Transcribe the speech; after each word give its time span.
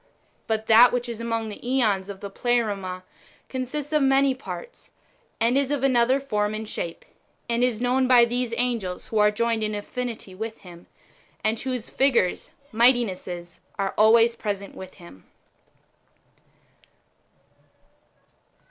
But 0.47 0.65
that 0.65 0.91
which 0.91 1.07
is 1.07 1.21
amons; 1.21 1.49
the 1.53 1.59
JEons 1.59 2.09
of 2.09 2.21
the 2.21 2.31
Pleroma 2.31 3.03
consists 3.49 3.93
of 3.93 4.01
many 4.01 4.33
parts, 4.33 4.89
and 5.39 5.55
is 5.55 5.69
of 5.69 5.83
another 5.83 6.19
form 6.19 6.55
and 6.55 6.67
shape, 6.67 7.05
and 7.47 7.63
is 7.63 7.79
known 7.79 8.07
by 8.07 8.25
those 8.25 8.51
[angels] 8.57 9.09
wdio 9.11 9.19
are 9.19 9.29
joined 9.29 9.61
in 9.61 9.75
affinity 9.75 10.33
with 10.33 10.57
Him, 10.61 10.87
and 11.43 11.59
whose 11.59 11.91
figures 11.91 12.49
(mighti 12.73 13.05
nesses) 13.05 13.59
are 13.77 13.93
always 13.95 14.35
present 14.35 14.73
with 14.73 14.95
Him. 14.95 15.23